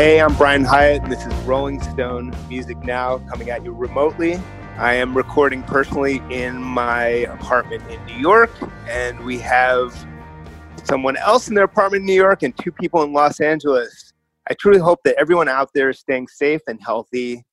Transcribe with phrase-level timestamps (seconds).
[0.00, 4.40] Hey, I'm Brian Hiatt, and this is Rolling Stone Music Now coming at you remotely.
[4.78, 8.50] I am recording personally in my apartment in New York,
[8.88, 9.94] and we have
[10.84, 14.14] someone else in their apartment in New York and two people in Los Angeles.
[14.48, 17.44] I truly hope that everyone out there is staying safe and healthy,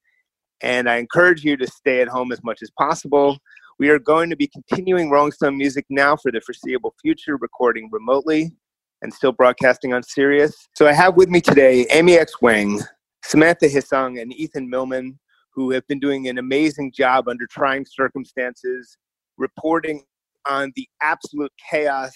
[0.62, 3.38] and I encourage you to stay at home as much as possible.
[3.78, 7.90] We are going to be continuing Rolling Stone Music Now for the foreseeable future, recording
[7.92, 8.54] remotely
[9.02, 10.68] and still broadcasting on Sirius.
[10.76, 12.42] So I have with me today Amy X.
[12.42, 12.82] Wang,
[13.24, 15.20] Samantha Hissong, and Ethan Millman,
[15.54, 18.98] who have been doing an amazing job under trying circumstances,
[19.38, 20.04] reporting
[20.50, 22.12] on the absolute chaos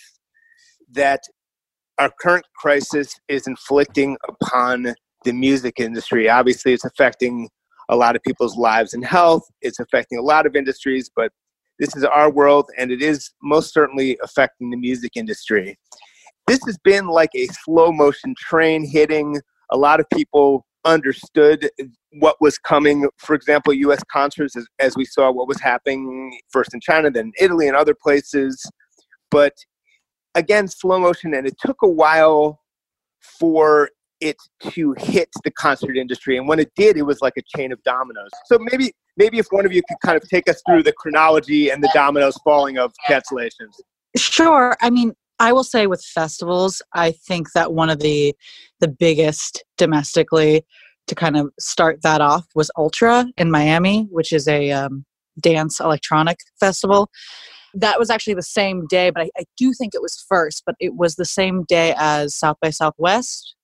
[0.91, 1.21] that
[1.97, 6.29] our current crisis is inflicting upon the music industry.
[6.29, 7.49] Obviously, it's affecting
[7.89, 9.43] a lot of people's lives and health.
[9.61, 11.31] It's affecting a lot of industries, but
[11.77, 15.77] this is our world, and it is most certainly affecting the music industry
[16.47, 19.39] this has been like a slow motion train hitting.
[19.71, 21.70] A lot of people understood
[22.20, 23.07] what was coming.
[23.17, 24.01] For example, U.S.
[24.11, 27.95] concerts, as, as we saw what was happening first in China, then Italy and other
[27.95, 28.63] places.
[29.29, 29.53] But
[30.35, 32.59] again, slow motion, and it took a while
[33.39, 33.89] for
[34.20, 34.37] it
[34.71, 36.37] to hit the concert industry.
[36.37, 38.29] And when it did, it was like a chain of dominoes.
[38.45, 41.70] So maybe maybe if one of you could kind of take us through the chronology
[41.70, 43.73] and the dominoes falling of cancellations.
[44.15, 44.76] Sure.
[44.81, 48.35] I mean, I will say with festivals, I think that one of the
[48.79, 50.63] the biggest domestically
[51.07, 55.03] to kind of start that off was Ultra in Miami, which is a um,
[55.39, 57.09] dance electronic festival.
[57.73, 60.75] That was actually the same day, but I, I, do think it was first, but
[60.79, 63.55] it was the same day as South by Southwest.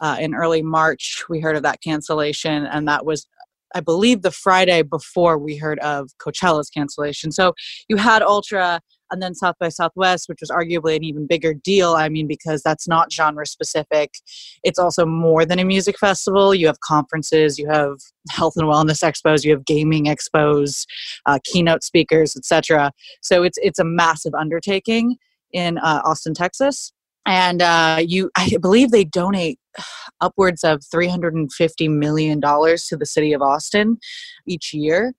[0.00, 3.28] Uh, in early March, we heard of that cancellation, and that was,
[3.76, 7.30] I believe, the Friday before we heard of Coachella's cancellation.
[7.30, 7.54] So
[7.88, 11.94] you had Ultra, and then South by Southwest, which was arguably an even bigger deal.
[11.94, 14.14] I mean, because that's not genre specific.
[14.62, 16.54] It's also more than a music festival.
[16.54, 17.98] You have conferences, you have
[18.30, 20.86] health and wellness expos, you have gaming expos,
[21.26, 22.92] uh, keynote speakers, etc.
[23.22, 25.16] So it's it's a massive undertaking
[25.52, 26.92] in uh, Austin, Texas.
[27.26, 29.58] And uh, you, I believe they donate
[30.20, 33.98] upwards of $350 million to the city of Austin
[34.46, 35.12] each year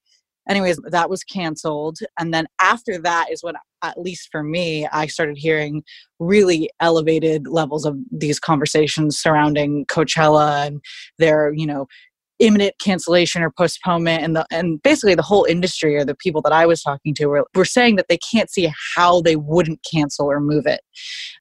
[0.48, 5.06] anyways that was canceled and then after that is when at least for me i
[5.06, 5.82] started hearing
[6.18, 10.80] really elevated levels of these conversations surrounding coachella and
[11.18, 11.86] their you know
[12.38, 16.52] imminent cancellation or postponement and the and basically the whole industry or the people that
[16.52, 20.30] I was talking to were, were saying that they can't see how they wouldn't cancel
[20.30, 20.80] or move it.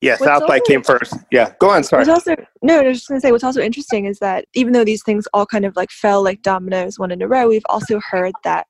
[0.01, 1.13] Yeah, what's South by came first.
[1.31, 1.83] Yeah, go on.
[1.83, 2.07] Sorry.
[2.09, 5.03] also no, I was just gonna say what's also interesting is that even though these
[5.03, 8.33] things all kind of like fell like dominoes one in a row, we've also heard
[8.43, 8.65] that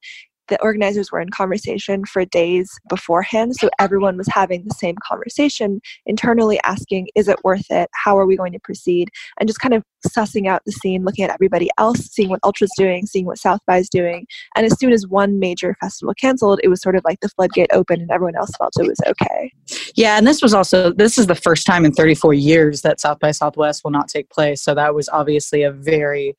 [0.48, 3.56] the organizers were in conversation for days beforehand.
[3.56, 7.90] So everyone was having the same conversation internally, asking, is it worth it?
[7.94, 9.10] How are we going to proceed?
[9.40, 12.72] And just kind of sussing out the scene, looking at everybody else, seeing what Ultra's
[12.78, 14.26] doing, seeing what South by is doing.
[14.56, 17.70] And as soon as one major festival canceled, it was sort of like the floodgate
[17.74, 19.52] opened and everyone else felt it was okay.
[19.96, 23.20] Yeah, and this was also, this is the first time in 34 years that South
[23.20, 24.62] by Southwest will not take place.
[24.62, 26.36] So that was obviously a very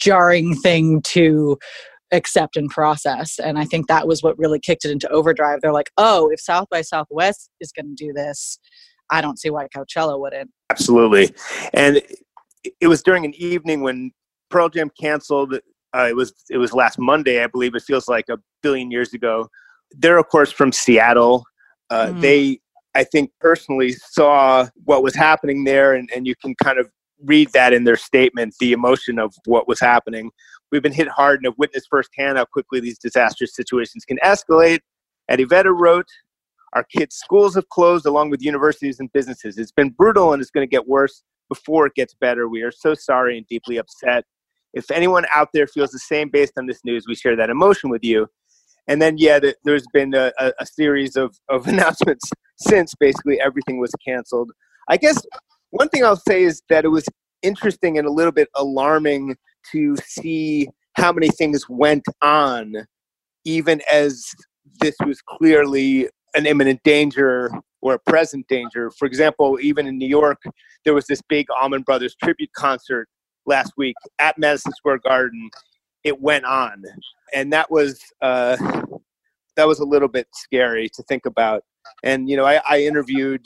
[0.00, 1.58] jarring thing to
[2.14, 3.38] accept and process.
[3.38, 5.60] And I think that was what really kicked it into overdrive.
[5.60, 8.58] They're like, oh, if South by Southwest is going to do this,
[9.10, 10.50] I don't see why Coachella wouldn't.
[10.70, 11.34] Absolutely.
[11.72, 12.00] And
[12.80, 14.12] it was during an evening when
[14.50, 15.54] Pearl Jam canceled.
[15.94, 17.74] Uh, it was it was last Monday, I believe.
[17.74, 19.48] It feels like a billion years ago.
[19.90, 21.44] They're of course from Seattle.
[21.90, 22.20] Uh, mm.
[22.20, 22.60] They,
[22.94, 26.90] I think, personally saw what was happening there, and, and you can kind of
[27.24, 30.30] read that in their statement, the emotion of what was happening.
[30.72, 34.80] We've been hit hard and have witnessed firsthand how quickly these disastrous situations can escalate.
[35.28, 36.08] Vedder wrote,
[36.72, 39.58] Our kids' schools have closed along with universities and businesses.
[39.58, 42.48] It's been brutal and it's going to get worse before it gets better.
[42.48, 44.24] We are so sorry and deeply upset.
[44.72, 47.90] If anyone out there feels the same based on this news, we share that emotion
[47.90, 48.26] with you.
[48.88, 53.40] And then, yeah, the, there's been a, a, a series of, of announcements since basically
[53.40, 54.50] everything was canceled.
[54.88, 55.24] I guess
[55.70, 57.04] one thing I'll say is that it was
[57.42, 59.36] interesting and a little bit alarming
[59.72, 62.74] to see how many things went on,
[63.44, 64.24] even as
[64.80, 67.50] this was clearly an imminent danger
[67.80, 68.90] or a present danger.
[68.90, 70.42] For example, even in New York,
[70.84, 73.08] there was this big Allman Brothers tribute concert
[73.46, 75.50] last week at Madison Square Garden.
[76.02, 76.82] It went on,
[77.34, 78.56] and that was uh,
[79.56, 81.62] that was a little bit scary to think about.
[82.02, 83.44] And you know, I, I interviewed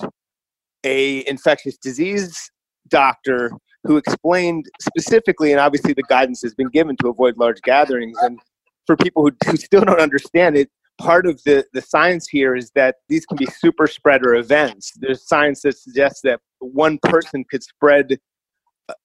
[0.85, 2.51] a infectious disease
[2.89, 3.53] doctor
[3.89, 8.19] who explained specifically, and obviously the guidance has been given to avoid large gatherings.
[8.21, 8.39] And
[8.87, 10.69] for people who, who still don't understand it,
[10.99, 14.93] part of the, the science here is that these can be super spreader events.
[14.97, 18.19] There's science that suggests that one person could spread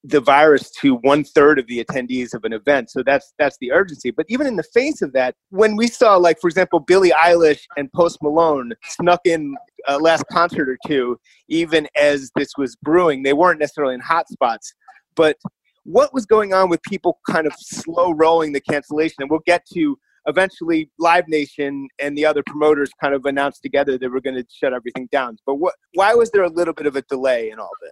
[0.03, 2.89] the virus to one third of the attendees of an event.
[2.89, 4.11] So that's that's the urgency.
[4.11, 7.61] But even in the face of that, when we saw, like for example, Billie Eilish
[7.77, 9.55] and Post Malone snuck in
[9.87, 14.27] a last concert or two, even as this was brewing, they weren't necessarily in hot
[14.29, 14.73] spots,
[15.15, 15.37] but
[15.85, 19.15] what was going on with people kind of slow rolling the cancellation?
[19.19, 19.97] And we'll get to
[20.27, 24.45] eventually Live Nation and the other promoters kind of announced together they were going to
[24.49, 25.37] shut everything down.
[25.45, 25.75] But what?
[25.93, 27.91] Why was there a little bit of a delay in all this?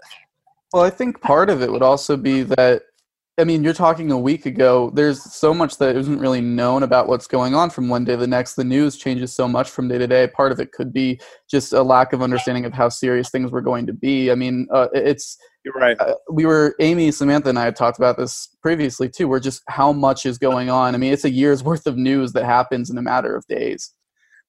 [0.74, 2.84] Well, I think part of it would also be that
[3.38, 4.92] I mean, you're talking a week ago.
[4.94, 8.18] There's so much that isn't really known about what's going on from one day to
[8.18, 8.56] the next.
[8.56, 10.28] The news changes so much from day to day.
[10.28, 11.20] Part of it could be
[11.50, 14.32] just a lack of understanding of how serious things were going to be.
[14.32, 16.00] I mean, uh, it's you're right.
[16.00, 19.28] Uh, we were Amy, Samantha, and I had talked about this previously too.
[19.28, 20.94] We're just how much is going on.
[20.94, 23.94] I mean, it's a year's worth of news that happens in a matter of days.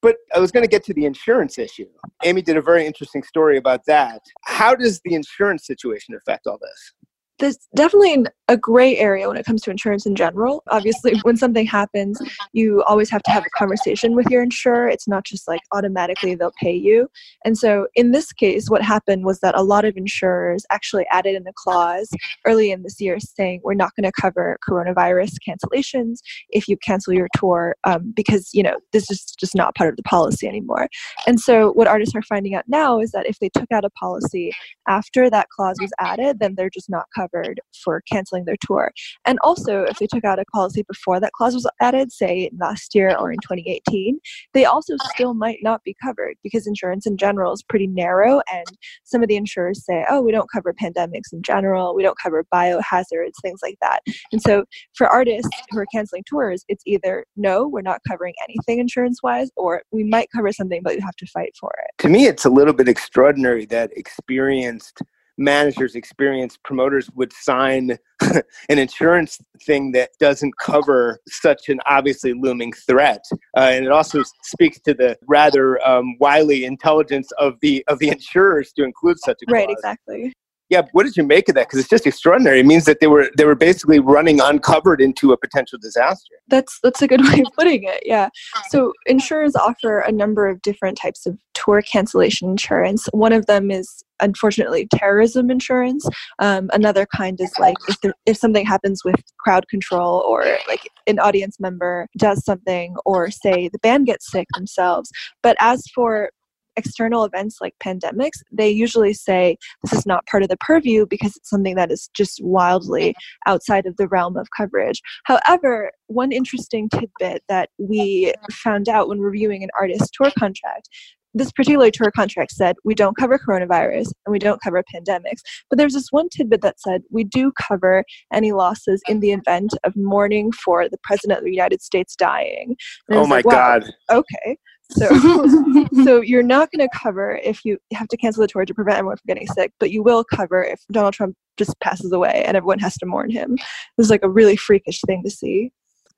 [0.03, 1.87] But I was going to get to the insurance issue.
[2.25, 4.21] Amy did a very interesting story about that.
[4.45, 6.93] How does the insurance situation affect all this?
[7.43, 10.63] There's definitely a gray area when it comes to insurance in general.
[10.71, 12.21] Obviously, when something happens,
[12.53, 14.89] you always have to have a conversation with your insurer.
[14.89, 17.09] It's not just like automatically they'll pay you.
[17.45, 21.35] And so, in this case, what happened was that a lot of insurers actually added
[21.35, 22.09] in a clause
[22.47, 26.19] early in this year saying we're not going to cover coronavirus cancellations
[26.51, 29.97] if you cancel your tour um, because you know this is just not part of
[29.97, 30.87] the policy anymore.
[31.27, 33.91] And so, what artists are finding out now is that if they took out a
[33.91, 34.53] policy
[34.87, 38.93] after that clause was added, then they're just not covered covered for canceling their tour.
[39.25, 42.95] And also, if they took out a policy before that clause was added, say last
[42.95, 44.19] year or in 2018,
[44.55, 48.41] they also still might not be covered because insurance in general is pretty narrow.
[48.53, 48.67] And
[49.05, 52.45] some of the insurers say, oh, we don't cover pandemics in general, we don't cover
[52.53, 54.01] biohazards, things like that.
[54.33, 54.65] And so
[54.95, 59.51] for artists who are canceling tours, it's either no, we're not covering anything insurance wise,
[59.57, 62.03] or we might cover something, but you have to fight for it.
[62.03, 65.03] To me, it's a little bit extraordinary that experienced
[65.39, 67.99] managers, experienced promoters would sign
[68.69, 73.25] an insurance thing that doesn't cover such an obviously looming threat.
[73.57, 78.09] Uh, and it also speaks to the rather um, wily intelligence of the of the
[78.09, 79.67] insurers to include such a clause.
[79.67, 79.71] right.
[79.71, 80.33] Exactly
[80.73, 81.69] yeah what did you make of that?
[81.69, 82.61] Because it's just extraordinary.
[82.61, 86.35] It means that they were they were basically running uncovered into a potential disaster.
[86.49, 88.29] That's that's a good way of putting it yeah.
[88.71, 93.07] So insurers offer a number of different types of tour cancellation insurance.
[93.13, 96.09] One of them is unfortunately terrorism insurance.
[96.39, 100.89] Um, another kind is like if, there, if something happens with crowd control or like
[101.07, 105.11] an audience member does something or say the band gets sick themselves.
[105.43, 106.31] But as for
[106.77, 111.37] external events like pandemics, they usually say this is not part of the purview because
[111.37, 113.15] it's something that is just wildly
[113.47, 115.01] outside of the realm of coverage.
[115.25, 118.53] However, one interesting tidbit that we mm-hmm.
[118.53, 120.89] found out when reviewing an artist tour contract
[121.35, 125.41] this particular tour contract said we don't cover coronavirus and we don't cover pandemics.
[125.71, 129.41] But there's this one tidbit that said we do cover any losses in the mm-hmm.
[129.47, 132.77] event of mourning for the president of the United States dying.
[133.11, 133.91] oh my like, wow, God.
[134.11, 134.57] Okay.
[134.91, 138.75] So, so you're not going to cover if you have to cancel the tour to
[138.75, 142.45] prevent everyone from getting sick, but you will cover if Donald Trump just passes away
[142.47, 143.57] and everyone has to mourn him.
[143.97, 145.73] This is like a really freakish thing to see.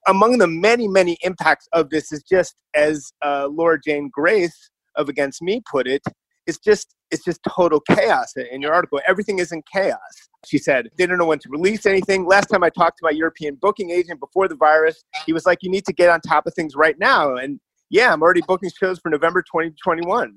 [0.07, 5.09] Among the many, many impacts of this is just as uh, Laura Jane Grace of
[5.09, 6.03] Against Me put it,
[6.47, 9.01] it's just it's just total chaos in your article.
[9.07, 9.99] Everything is in chaos.
[10.45, 12.27] She said they don't know when to release anything.
[12.27, 15.59] Last time I talked to my European booking agent before the virus, he was like,
[15.63, 17.61] "You need to get on top of things right now." And
[17.95, 20.35] yeah, I'm already booking shows for November 2021.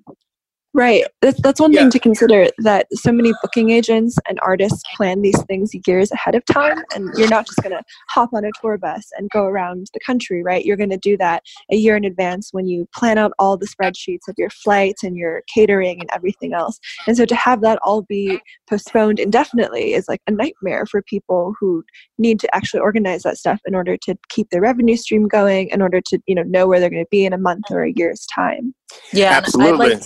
[0.78, 1.06] Right.
[1.24, 1.80] That's, that's one yeah.
[1.80, 6.36] thing to consider that so many booking agents and artists plan these things years ahead
[6.36, 6.84] of time.
[6.94, 10.00] And you're not just going to hop on a tour bus and go around the
[10.00, 10.64] country, right?
[10.64, 11.42] You're going to do that
[11.72, 15.18] a year in advance when you plan out all the spreadsheets of your flights and
[15.18, 16.80] your catering and everything else.
[17.08, 21.56] And so to have that all be postponed indefinitely is like a nightmare for people
[21.60, 21.84] who
[22.20, 25.82] need to actually organize that stuff in order to keep their revenue stream going, in
[25.82, 27.94] order to, you know, know where they're going to be in a month or a
[27.96, 28.76] year's time.
[29.14, 29.96] Yeah, absolutely.
[29.96, 30.04] Like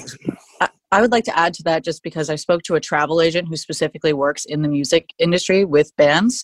[0.91, 3.47] I would like to add to that just because I spoke to a travel agent
[3.47, 6.43] who specifically works in the music industry with bands.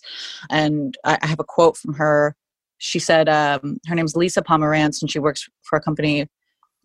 [0.50, 2.36] And I have a quote from her.
[2.77, 6.27] She said, um, her name's Lisa Pomerantz, and she works for a company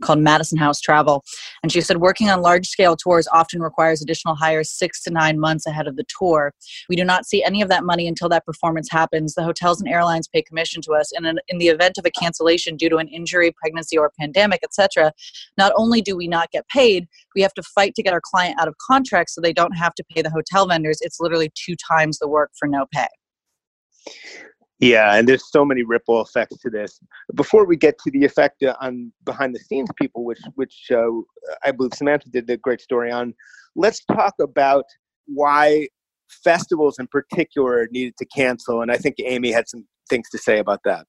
[0.03, 1.25] called Madison House Travel.
[1.63, 5.39] And she said, working on large scale tours often requires additional hires six to nine
[5.39, 6.53] months ahead of the tour.
[6.89, 9.35] We do not see any of that money until that performance happens.
[9.35, 11.13] The hotels and airlines pay commission to us.
[11.13, 14.61] And in, in the event of a cancellation due to an injury, pregnancy, or pandemic,
[14.63, 15.13] etc.,
[15.57, 18.61] not only do we not get paid, we have to fight to get our client
[18.61, 20.99] out of contract so they don't have to pay the hotel vendors.
[21.01, 23.09] It's literally two times the work for no pay.
[24.83, 26.99] Yeah, and there's so many ripple effects to this.
[27.37, 31.07] Before we get to the effect on behind the scenes people, which which uh,
[31.65, 33.33] I believe Samantha did a great story on,
[33.77, 34.87] let's talk about
[35.27, 35.87] why
[36.29, 38.83] festivals in particular needed to cancel.
[38.83, 41.07] And I think Amy had some things to say about that.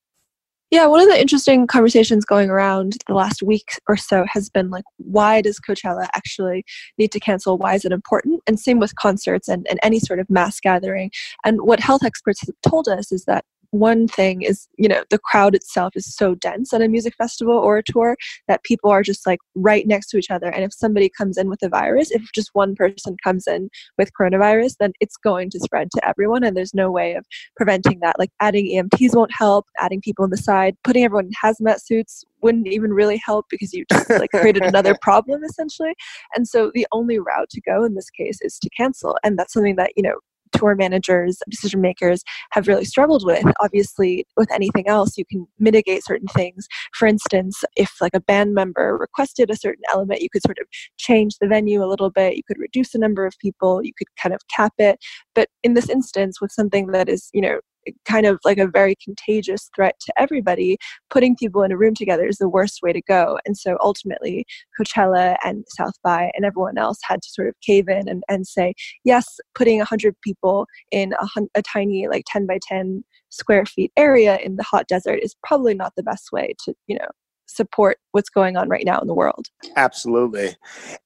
[0.70, 4.70] Yeah, one of the interesting conversations going around the last week or so has been
[4.70, 6.64] like, why does Coachella actually
[7.00, 7.58] need to cancel?
[7.58, 8.42] Why is it important?
[8.46, 11.10] And same with concerts and, and any sort of mass gathering.
[11.44, 15.18] And what health experts have told us is that one thing is you know the
[15.18, 18.16] crowd itself is so dense at a music festival or a tour
[18.48, 20.48] that people are just like right next to each other.
[20.48, 24.12] And if somebody comes in with a virus if just one person comes in with
[24.20, 27.26] coronavirus then it's going to spread to everyone and there's no way of
[27.56, 28.20] preventing that.
[28.20, 32.24] Like adding EMTs won't help adding people on the side putting everyone in hazmat suits
[32.44, 35.96] wouldn't even really help because you just like created another problem essentially.
[36.36, 39.54] And so the only route to go in this case is to cancel and that's
[39.54, 40.20] something that you know
[40.54, 43.44] tour managers, decision makers have really struggled with.
[43.62, 46.68] Obviously, with anything else, you can mitigate certain things.
[46.94, 50.68] For instance, if like a band member requested a certain element, you could sort of
[50.98, 52.36] change the venue a little bit.
[52.36, 53.84] You could reduce the number of people.
[53.84, 55.00] You could kind of cap it.
[55.36, 57.60] But in this instance, with something that is, you know,
[58.06, 60.78] kind of like a very contagious threat to everybody,
[61.10, 63.40] putting people in a room together is the worst way to go.
[63.46, 64.46] And so ultimately,
[64.80, 68.48] Coachella and South by and everyone else had to sort of cave in and, and
[68.48, 68.74] say,
[69.04, 74.38] yes, putting 100 people in a, a tiny, like 10 by 10 square feet area
[74.38, 77.08] in the hot desert is probably not the best way to, you know,
[77.46, 79.48] support what's going on right now in the world.
[79.76, 80.56] Absolutely.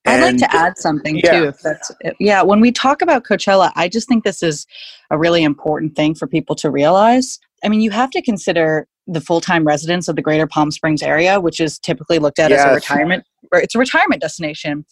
[0.06, 1.40] And I'd like to add something yeah.
[1.40, 1.48] too.
[1.48, 4.66] If that's yeah, when we talk about Coachella, I just think this is
[5.12, 7.40] a really important thing for people to realize.
[7.64, 11.40] I mean, you have to consider the full-time residents of the greater Palm Springs area,
[11.40, 12.60] which is typically looked at yes.
[12.60, 14.86] as a retirement it's a retirement destination.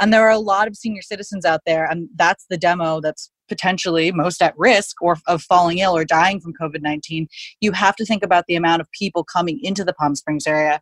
[0.00, 3.30] And there are a lot of senior citizens out there and that's the demo that's
[3.50, 7.28] potentially most at risk or of falling ill or dying from COVID 19,
[7.60, 10.80] you have to think about the amount of people coming into the Palm Springs area.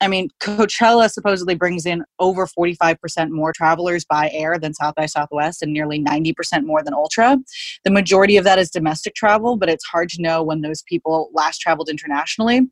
[0.00, 5.06] I mean, Coachella supposedly brings in over 45% more travelers by air than South by
[5.06, 7.38] Southwest and nearly 90% more than Ultra.
[7.84, 11.30] The majority of that is domestic travel, but it's hard to know when those people
[11.32, 12.62] last traveled internationally,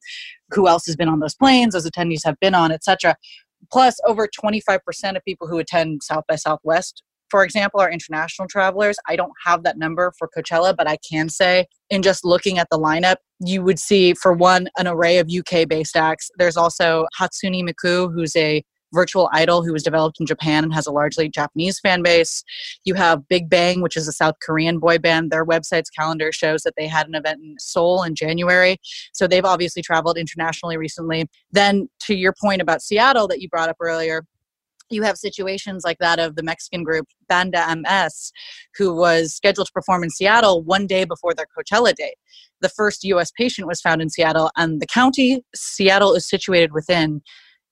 [0.50, 3.17] who else has been on those planes, those attendees have been on, etc.
[3.73, 8.97] Plus, over 25% of people who attend South by Southwest for example, our international travelers.
[9.09, 12.69] I don't have that number for Coachella, but I can say in just looking at
[12.71, 16.31] the lineup, you would see, for one, an array of UK based acts.
[16.38, 18.62] There's also Hatsune Miku, who's a
[18.95, 22.43] virtual idol who was developed in Japan and has a largely Japanese fan base.
[22.85, 25.31] You have Big Bang, which is a South Korean boy band.
[25.31, 28.78] Their website's calendar shows that they had an event in Seoul in January.
[29.12, 31.26] So they've obviously traveled internationally recently.
[31.50, 34.25] Then, to your point about Seattle that you brought up earlier,
[34.91, 38.33] you have situations like that of the Mexican group Banda MS,
[38.76, 42.17] who was scheduled to perform in Seattle one day before their Coachella date.
[42.61, 47.23] The first US patient was found in Seattle, and the county Seattle is situated within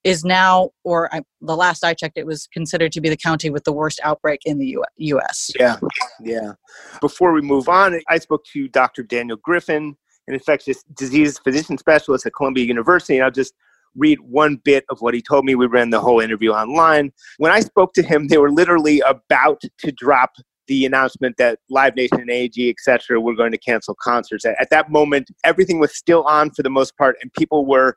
[0.04, 3.50] is now, or I, the last I checked, it was considered to be the county
[3.50, 5.50] with the worst outbreak in the U.S.
[5.59, 5.76] Yeah,
[6.21, 6.54] yeah.
[7.00, 9.04] Before we move on, I spoke to Dr.
[9.04, 13.54] Daniel Griffin, an infectious disease physician specialist at Columbia University, and I'll just
[13.96, 15.54] read one bit of what he told me.
[15.54, 17.12] We ran the whole interview online.
[17.38, 20.30] When I spoke to him, they were literally about to drop
[20.68, 24.44] the announcement that Live Nation and AEG, et were going to cancel concerts.
[24.44, 27.96] At, at that moment, everything was still on for the most part, and people were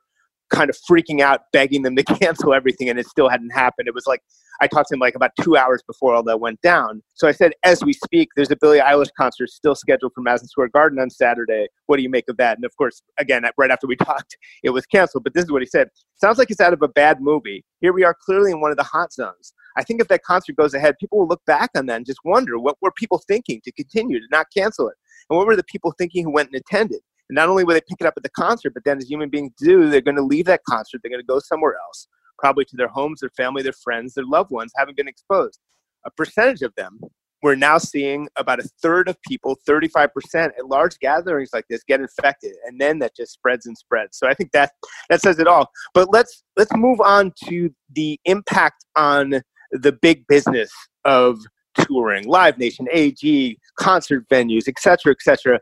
[0.50, 3.88] kind of freaking out, begging them to cancel everything, and it still hadn't happened.
[3.88, 4.20] It was like
[4.60, 7.02] I talked to him like about two hours before all that went down.
[7.14, 10.48] So I said, as we speak, there's a Billie Eilish concert still scheduled for Madison
[10.48, 11.68] Square Garden on Saturday.
[11.86, 12.56] What do you make of that?
[12.56, 15.24] And of course, again, right after we talked, it was canceled.
[15.24, 17.64] But this is what he said: "Sounds like it's out of a bad movie.
[17.80, 19.52] Here we are, clearly in one of the hot zones.
[19.76, 22.20] I think if that concert goes ahead, people will look back on that and just
[22.24, 24.94] wonder what were people thinking to continue to not cancel it,
[25.28, 28.00] and what were the people thinking who went and attended." Not only will they pick
[28.00, 30.46] it up at the concert, but then as human beings do, they're going to leave
[30.46, 31.00] that concert.
[31.02, 34.24] They're going to go somewhere else, probably to their homes, their family, their friends, their
[34.24, 35.58] loved ones, having been exposed.
[36.04, 37.00] A percentage of them,
[37.42, 42.00] we're now seeing about a third of people, 35% at large gatherings like this get
[42.00, 42.54] infected.
[42.64, 44.18] And then that just spreads and spreads.
[44.18, 44.72] So I think that
[45.10, 45.70] that says it all.
[45.94, 49.42] But let's let's move on to the impact on
[49.72, 50.70] the big business
[51.04, 51.38] of
[51.74, 55.60] touring, Live Nation, AEG, concert venues, et cetera, et cetera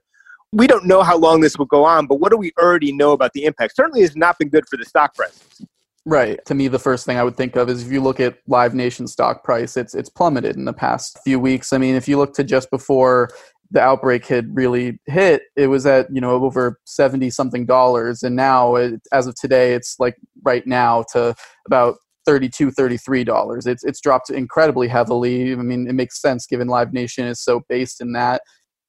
[0.54, 3.12] we don't know how long this will go on, but what do we already know
[3.12, 3.74] about the impact?
[3.74, 5.66] Certainly has not been good for the stock prices.
[6.06, 6.44] Right.
[6.46, 8.74] To me, the first thing I would think of is if you look at Live
[8.74, 11.72] Nation stock price, it's it's plummeted in the past few weeks.
[11.72, 13.30] I mean, if you look to just before
[13.70, 18.36] the outbreak had really hit, it was at you know over seventy something dollars, and
[18.36, 21.34] now it, as of today, it's like right now to
[21.66, 21.96] about
[22.26, 26.90] 32 33 dollars it's it's dropped incredibly heavily i mean it makes sense given live
[26.90, 28.40] nation is so based in that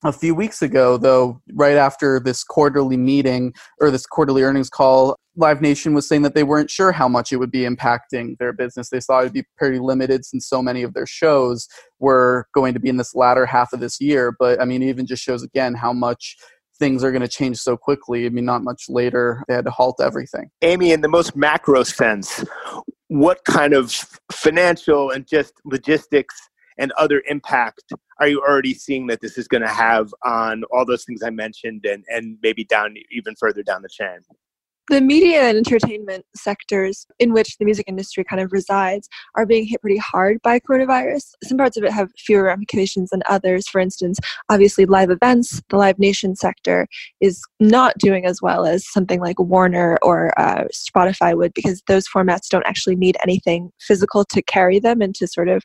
[0.03, 5.15] a few weeks ago, though, right after this quarterly meeting or this quarterly earnings call,
[5.37, 8.53] Live Nation was saying that they weren't sure how much it would be impacting their
[8.53, 8.89] business.
[8.89, 11.67] They thought it would be pretty limited since so many of their shows
[11.99, 14.33] were going to be in this latter half of this year.
[14.37, 16.37] But I mean, it even just shows again how much
[16.77, 18.25] things are going to change so quickly.
[18.25, 20.51] I mean, not much later, they had to halt everything.
[20.61, 22.43] Amy, in the most macro sense,
[23.07, 23.93] what kind of
[24.31, 26.35] financial and just logistics
[26.77, 27.83] and other impact
[28.19, 31.31] are you already seeing that this is going to have on all those things I
[31.31, 34.19] mentioned and, and maybe down even further down the chain?
[34.89, 39.65] the media and entertainment sectors in which the music industry kind of resides are being
[39.65, 41.31] hit pretty hard by coronavirus.
[41.43, 43.67] Some parts of it have fewer ramifications than others.
[43.67, 46.87] For instance, obviously, live events, the Live Nation sector
[47.19, 52.05] is not doing as well as something like Warner or uh, Spotify would because those
[52.07, 55.63] formats don't actually need anything physical to carry them and to sort of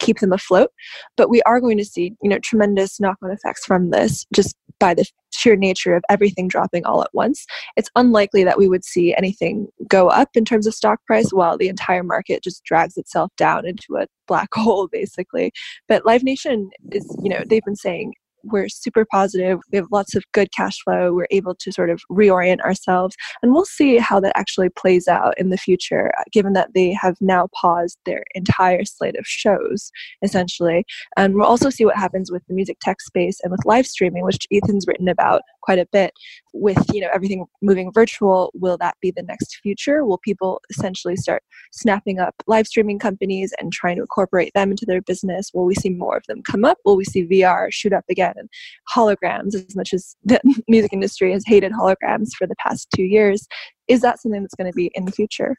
[0.00, 0.70] keep them afloat.
[1.16, 4.94] But we are going to see, you know, tremendous knock-on effects from this just by
[4.94, 7.46] the sheer nature of everything dropping all at once.
[7.76, 11.56] It's unlikely that we would see anything go up in terms of stock price while
[11.56, 15.52] the entire market just drags itself down into a black hole basically.
[15.88, 18.14] But Live Nation is, you know, they've been saying
[18.44, 19.60] we're super positive.
[19.72, 21.12] We have lots of good cash flow.
[21.12, 23.16] We're able to sort of reorient ourselves.
[23.42, 26.92] And we'll see how that actually plays out in the future, uh, given that they
[26.92, 29.90] have now paused their entire slate of shows,
[30.22, 30.84] essentially.
[31.16, 34.24] And we'll also see what happens with the music tech space and with live streaming,
[34.24, 36.12] which Ethan's written about quite a bit.
[36.52, 40.04] With you know everything moving virtual, will that be the next future?
[40.04, 41.42] Will people essentially start
[41.72, 45.50] snapping up live streaming companies and trying to incorporate them into their business?
[45.54, 46.78] Will we see more of them come up?
[46.84, 48.29] Will we see VR shoot up again?
[48.36, 48.48] And
[48.94, 53.46] holograms as much as the music industry has hated holograms for the past two years
[53.88, 55.54] is that something that's going to be in the future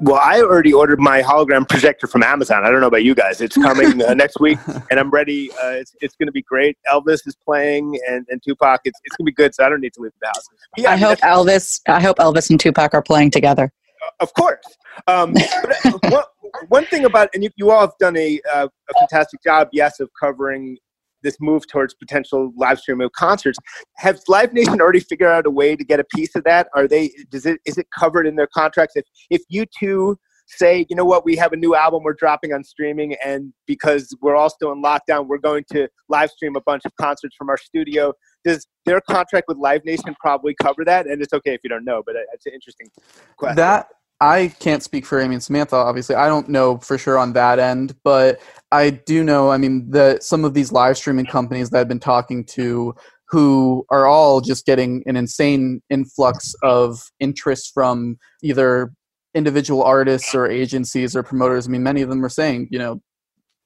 [0.00, 2.64] well, I already ordered my hologram projector from Amazon.
[2.64, 3.40] I don't know about you guys.
[3.40, 4.58] It's coming uh, next week,
[4.90, 5.50] and I'm ready.
[5.52, 6.78] Uh, it's it's going to be great.
[6.88, 8.80] Elvis is playing, and, and Tupac.
[8.84, 9.54] It's it's going to be good.
[9.54, 10.46] So I don't need to leave the house.
[10.76, 11.80] Yeah, I hope Elvis.
[11.88, 13.72] I hope Elvis and Tupac are playing together.
[14.20, 14.62] Of course.
[15.06, 16.22] Um, but, uh, one,
[16.68, 20.00] one thing about and you, you all have done a, uh, a fantastic job, yes,
[20.00, 20.78] of covering
[21.22, 23.58] this move towards potential live streaming of concerts.
[23.96, 26.68] Have Live Nation already figured out a way to get a piece of that?
[26.74, 28.96] Are they does it is it covered in their contracts?
[28.96, 30.16] If if U2
[30.48, 34.16] say, you know what, we have a new album we're dropping on streaming, and because
[34.20, 37.50] we're all still in lockdown, we're going to live stream a bunch of concerts from
[37.50, 38.12] our studio.
[38.44, 41.06] Does their contract with Live Nation probably cover that?
[41.06, 42.88] And it's okay if you don't know, but uh, it's an interesting
[43.36, 43.56] question.
[43.56, 43.88] That
[44.20, 46.16] I can't speak for Amy and Samantha, obviously.
[46.16, 48.40] I don't know for sure on that end, but
[48.72, 52.00] I do know, I mean, that some of these live streaming companies that I've been
[52.00, 52.94] talking to
[53.28, 58.92] who are all just getting an insane influx of interest from either
[59.34, 61.68] individual artists or agencies or promoters.
[61.68, 63.00] I mean, many of them are saying, you know,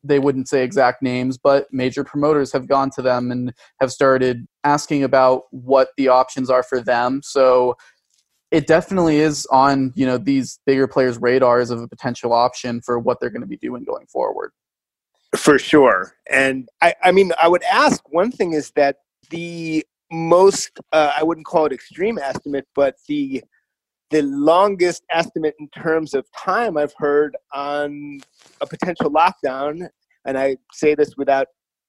[0.04, 4.46] they wouldn't say exact names, but major promoters have gone to them and have started
[4.64, 7.20] asking about what the options are for them.
[7.22, 7.76] So
[8.52, 12.98] it definitely is on you know these bigger players' radars of a potential option for
[12.98, 14.52] what they're going to be doing going forward.
[15.34, 18.96] For sure, and I, I mean, I would ask one thing is that
[19.30, 23.42] the most uh, I wouldn't call it extreme estimate, but the
[24.10, 28.20] the longest estimate in terms of time I've heard on
[28.60, 29.88] a potential lockdown,
[30.26, 31.46] and I say this without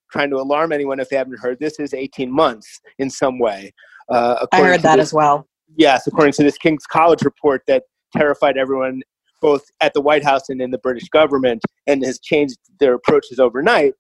[0.10, 3.74] trying to alarm anyone if they haven't heard this, is 18 months in some way.
[4.08, 5.48] Uh, I heard that this, as well.
[5.76, 7.84] Yes, according to this King's College report that
[8.16, 9.02] terrified everyone
[9.42, 13.40] both at the White House and in the British government and has changed their approaches
[13.40, 13.94] overnight.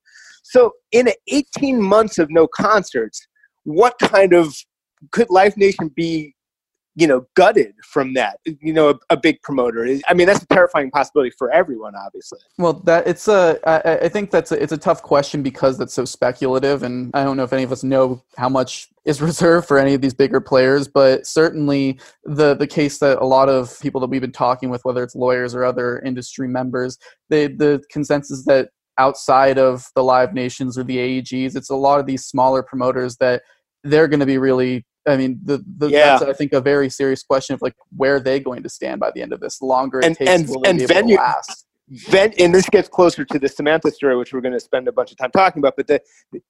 [0.44, 3.28] So, in 18 months of no concerts,
[3.64, 4.56] what kind of
[5.12, 6.36] could Live Nation be
[6.96, 9.88] you know gutted from that you know a, a, big promoter.
[10.08, 12.40] I mean that's a terrifying possibility for everyone obviously.
[12.58, 15.94] Well that it's a i, I think that's a, it's a tough question because that's
[15.94, 19.68] so speculative and i don't know if any of us know how much is reserved
[19.68, 23.80] for any of these bigger players but certainly the the case that a lot of
[23.82, 26.98] people that we've been talking with whether it's lawyers or other industry members
[27.30, 32.00] they the consensus that outside of the live nations or the aegs it's a lot
[32.00, 33.42] of these smaller promoters that
[33.84, 36.18] they're going to be really I mean, the, the yeah.
[36.18, 39.00] that's I think a very serious question of like where are they going to stand
[39.00, 39.62] by the end of this.
[39.62, 41.66] longer it and, takes, and, will and venue, last?
[41.90, 44.92] Ven- and this gets closer to the Samantha story, which we're going to spend a
[44.92, 45.74] bunch of time talking about.
[45.76, 46.02] But the,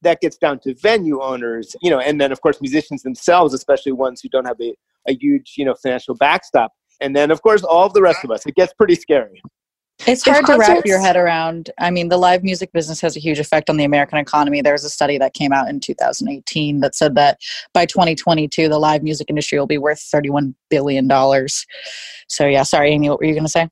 [0.01, 3.91] that gets down to venue owners, you know, and then of course musicians themselves, especially
[3.91, 4.75] ones who don't have a,
[5.07, 6.71] a huge, you know, financial backstop.
[7.01, 8.45] And then of course all of the rest of us.
[8.45, 9.41] It gets pretty scary.
[10.05, 11.69] It's hard to wrap your head around.
[11.79, 14.61] I mean, the live music business has a huge effect on the American economy.
[14.61, 17.39] There's a study that came out in 2018 that said that
[17.73, 21.09] by 2022, the live music industry will be worth $31 billion.
[22.27, 23.69] So, yeah, sorry, Amy, what were you going to say?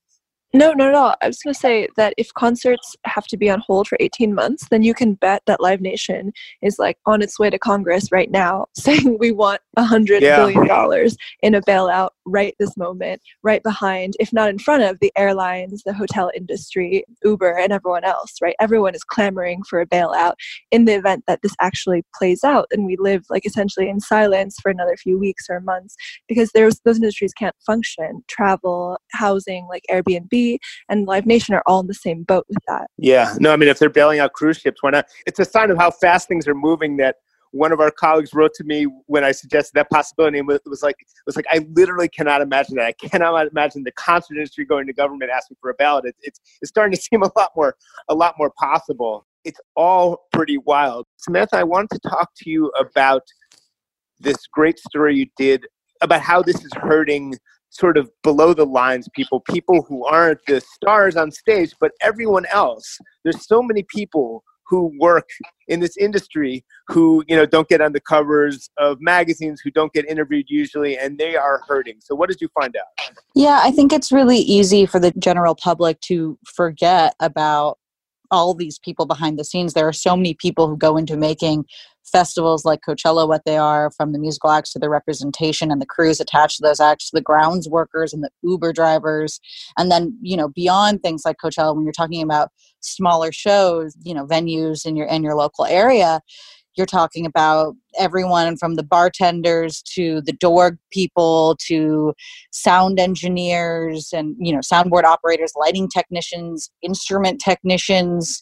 [0.53, 1.15] No, no, no.
[1.21, 4.35] I was going to say that if concerts have to be on hold for 18
[4.35, 8.11] months, then you can bet that Live Nation is like on its way to Congress
[8.11, 10.35] right now saying we want a hundred Yeah.
[10.35, 14.97] billion dollars in a bailout right this moment, right behind, if not in front of
[14.99, 18.55] the airlines, the hotel industry, Uber, and everyone else, right?
[18.59, 20.33] Everyone is clamoring for a bailout
[20.71, 24.57] in the event that this actually plays out and we live like essentially in silence
[24.61, 25.95] for another few weeks or months
[26.27, 28.21] because there's those industries can't function.
[28.27, 30.40] Travel, housing, like Airbnb
[30.89, 32.89] and Live Nation are all in the same boat with that.
[32.97, 35.05] Yeah, no, I mean, if they're bailing out cruise ships, why not?
[35.25, 37.15] It's a sign of how fast things are moving that
[37.51, 40.81] one of our colleagues wrote to me when I suggested that possibility and it was
[40.81, 42.85] like, it was like, I literally cannot imagine that.
[42.85, 46.05] I cannot imagine the concert industry going to government asking for a ballot.
[46.05, 47.75] It's, it's, it's starting to seem a lot more,
[48.07, 49.27] a lot more possible.
[49.43, 51.07] It's all pretty wild.
[51.17, 53.23] Samantha, I wanted to talk to you about
[54.19, 55.65] this great story you did
[56.01, 57.35] about how this is hurting
[57.71, 62.45] sort of below the lines people, people who aren't the stars on stage, but everyone
[62.51, 62.97] else.
[63.23, 65.27] There's so many people who work
[65.67, 69.91] in this industry who you know don't get on the covers of magazines who don't
[69.91, 73.71] get interviewed usually and they are hurting so what did you find out Yeah, I
[73.71, 77.79] think it's really easy for the general public to forget about
[78.31, 79.73] all these people behind the scenes.
[79.73, 81.65] There are so many people who go into making
[82.05, 85.85] festivals like Coachella what they are, from the musical acts to the representation and the
[85.85, 89.39] crews attached to those acts, to the grounds workers and the Uber drivers.
[89.77, 92.49] And then, you know, beyond things like Coachella, when you're talking about
[92.81, 96.21] smaller shows, you know, venues in your in your local area,
[96.75, 102.13] you're talking about everyone from the bartenders to the door people to
[102.51, 108.41] sound engineers and you know soundboard operators lighting technicians instrument technicians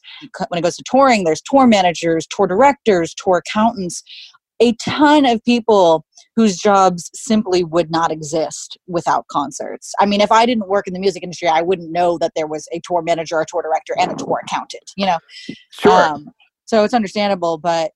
[0.50, 4.04] when it goes to touring there's tour managers tour directors tour accountants
[4.62, 9.94] a ton of people whose jobs simply would not exist without concerts.
[10.00, 12.48] I mean, if I didn't work in the music industry, I wouldn't know that there
[12.48, 15.18] was a tour manager, a tour director, and a tour accountant, you know?
[15.72, 16.30] sure Um,
[16.70, 17.94] so it's understandable, but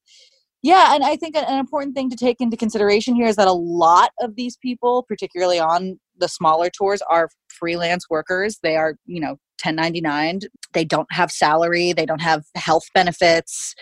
[0.63, 3.47] yeah, and I think an an important thing to take into consideration here is that
[3.47, 8.57] a lot of these people, particularly on the smaller tours, are freelance workers.
[8.63, 10.39] They are, you know, 1099.
[10.73, 13.75] They don't have salary, they don't have health benefits,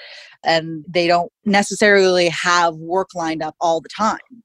[0.43, 4.43] and they don't necessarily have work lined up all the time.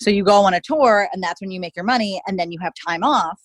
[0.00, 2.52] So you go on a tour, and that's when you make your money, and then
[2.52, 3.38] you have time off,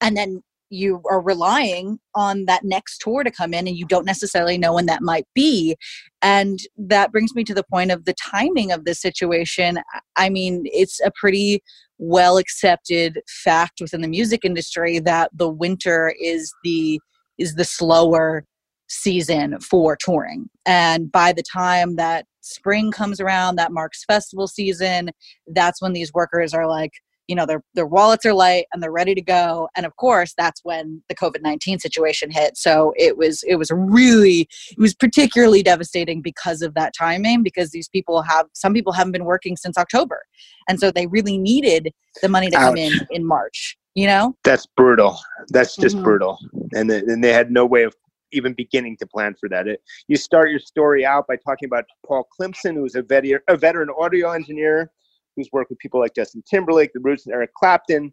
[0.00, 4.04] and then you are relying on that next tour to come in and you don't
[4.04, 5.76] necessarily know when that might be.
[6.22, 9.78] And that brings me to the point of the timing of this situation.
[10.16, 11.62] I mean it's a pretty
[11.98, 17.00] well accepted fact within the music industry that the winter is the
[17.38, 18.44] is the slower
[18.88, 20.48] season for touring.
[20.66, 25.10] And by the time that spring comes around that marks festival season
[25.48, 26.92] that's when these workers are like
[27.28, 29.68] you know their their wallets are light and they're ready to go.
[29.76, 32.56] And of course that's when the covid-19 situation hit.
[32.56, 37.70] So it was it was really it was particularly devastating because of that timing because
[37.70, 40.22] these people have some people haven't been working since october.
[40.68, 44.36] And so they really needed the money to come in in march you know?
[44.44, 45.18] That's brutal.
[45.48, 46.04] That's just Mhm.
[46.04, 46.38] brutal.
[46.72, 47.96] And, th- and they had no way of
[48.30, 49.66] even beginning to plan for that.
[49.66, 53.56] It, you start your story out by talking about paul clemson who's a, veteran a
[53.56, 54.92] veteran audio engineer
[55.38, 58.12] who's worked with people like justin timberlake the roots and eric clapton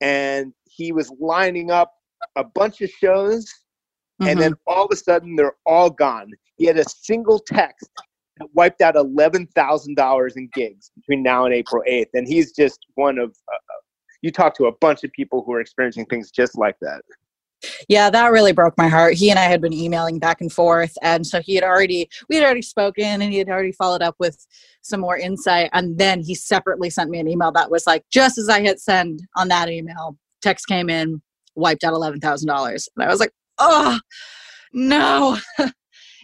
[0.00, 1.92] and he was lining up
[2.36, 3.46] a bunch of shows
[4.20, 4.40] and Mhm.
[4.40, 6.30] then all of a sudden they're all gone.
[6.56, 7.88] He had a single text
[8.36, 12.52] that wiped out eleven thousand dollars in gigs between now and April eighth, and he's
[12.52, 13.30] just one of.
[13.30, 13.56] Uh,
[14.20, 17.02] you talk to a bunch of people who are experiencing things just like that.
[17.88, 19.14] Yeah, that really broke my heart.
[19.14, 22.36] He and I had been emailing back and forth, and so he had already we
[22.36, 24.46] had already spoken, and he had already followed up with
[24.82, 28.38] some more insight, and then he separately sent me an email that was like, just
[28.38, 31.22] as I hit send on that email, text came in,
[31.54, 33.98] wiped out eleven thousand dollars, and I was like, oh
[34.72, 35.38] no,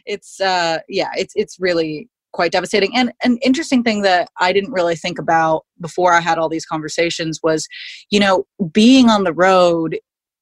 [0.06, 2.94] it's uh yeah, it's it's really quite devastating.
[2.94, 6.66] And an interesting thing that I didn't really think about before I had all these
[6.66, 7.66] conversations was,
[8.10, 9.98] you know, being on the road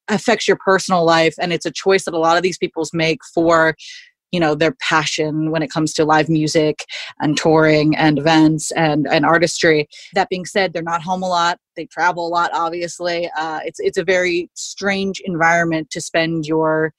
[0.08, 3.20] affects your personal life and it's a choice that a lot of these people's make
[3.32, 3.74] for
[4.34, 6.84] you know their passion when it comes to live music
[7.20, 9.86] and touring and events and and artistry.
[10.14, 11.58] That being said they're not home a lot.
[11.76, 13.30] They travel a lot obviously.
[13.38, 16.92] Uh, it's it's a very strange environment to spend your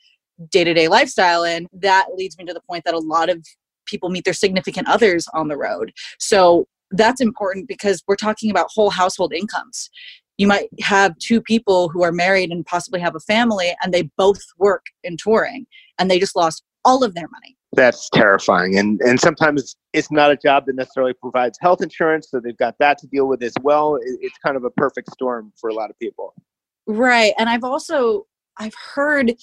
[0.49, 1.67] day-to-day lifestyle in.
[1.73, 3.45] That leads me to the point that a lot of
[3.85, 5.91] people meet their significant others on the road.
[6.19, 9.89] So that's important because we're talking about whole household incomes
[10.37, 14.03] you might have two people who are married and possibly have a family and they
[14.17, 15.65] both work in touring
[15.97, 20.31] and they just lost all of their money That's terrifying, and and sometimes it's, not
[20.31, 23.53] a job that necessarily provides health insurance, so they've got that to deal with as
[23.63, 23.97] well.
[24.21, 26.33] It's kind of a perfect storm for a lot of people.
[26.87, 29.33] right and i've also I've heard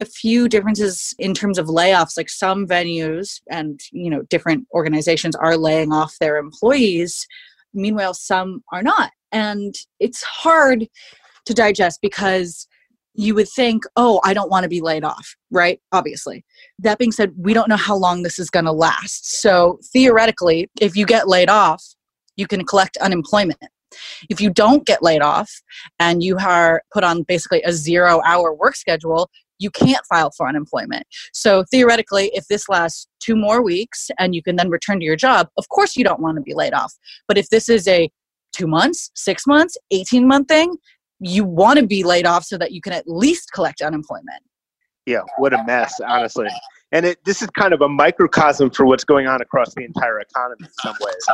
[0.00, 5.34] a few differences in terms of layoffs like some venues and you know different organizations
[5.36, 7.26] are laying off their employees
[7.72, 10.86] meanwhile some are not and it's hard
[11.46, 12.66] to digest because
[13.14, 16.44] you would think oh i don't want to be laid off right obviously
[16.78, 20.70] that being said we don't know how long this is going to last so theoretically
[20.80, 21.82] if you get laid off
[22.36, 23.70] you can collect unemployment
[24.28, 25.50] if you don't get laid off
[25.98, 30.48] and you are put on basically a zero hour work schedule, you can't file for
[30.48, 31.04] unemployment.
[31.32, 35.16] So theoretically, if this lasts two more weeks and you can then return to your
[35.16, 36.94] job, of course you don't want to be laid off.
[37.26, 38.10] But if this is a
[38.58, 40.76] two months, six months, 18 month thing,
[41.20, 44.42] you want to be laid off so that you can at least collect unemployment.
[45.06, 46.48] Yeah, what a mess, honestly.
[46.92, 50.20] And it, this is kind of a microcosm for what's going on across the entire
[50.20, 51.26] economy in some ways.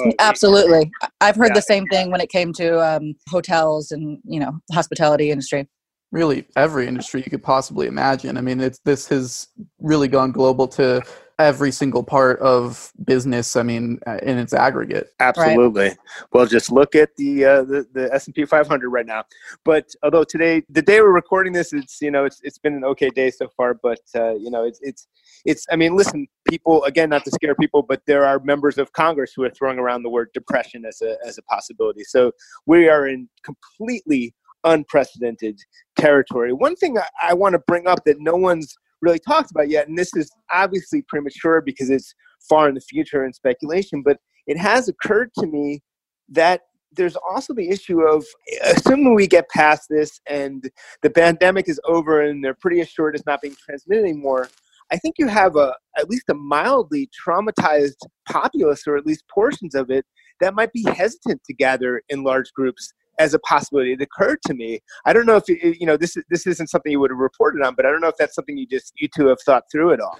[0.00, 0.90] Oh, Absolutely.
[1.20, 1.54] I've heard yeah.
[1.54, 5.68] the same thing when it came to um, hotels and, you know, hospitality industry
[6.12, 8.36] really every industry you could possibly imagine.
[8.36, 9.48] I mean, it's this has
[9.80, 11.02] really gone global to
[11.42, 13.56] every single part of business.
[13.56, 15.08] I mean, uh, in its aggregate.
[15.20, 15.88] Absolutely.
[15.88, 15.98] Right.
[16.32, 19.24] Well, just look at the uh, the, the S and P 500 right now.
[19.64, 22.84] But although today, the day we're recording this, it's you know it's it's been an
[22.84, 23.74] okay day so far.
[23.74, 25.06] But uh, you know it's it's
[25.44, 25.66] it's.
[25.70, 29.32] I mean, listen, people again, not to scare people, but there are members of Congress
[29.34, 32.04] who are throwing around the word depression as a as a possibility.
[32.04, 32.32] So
[32.66, 35.58] we are in completely unprecedented
[35.96, 36.52] territory.
[36.52, 39.88] One thing I, I want to bring up that no one's really talked about yet,
[39.88, 42.14] and this is obviously premature because it's
[42.48, 45.80] far in the future and speculation, but it has occurred to me
[46.28, 46.62] that
[46.94, 48.24] there's also the issue of
[48.64, 50.70] assuming we get past this and
[51.02, 54.48] the pandemic is over and they're pretty assured it's not being transmitted anymore.
[54.90, 57.96] I think you have a at least a mildly traumatized
[58.28, 60.04] populace, or at least portions of it,
[60.40, 63.92] that might be hesitant to gather in large groups as a possibility.
[63.92, 64.80] It occurred to me.
[65.04, 66.16] I don't know if you know this.
[66.30, 68.56] This isn't something you would have reported on, but I don't know if that's something
[68.56, 70.18] you just you two have thought through at all.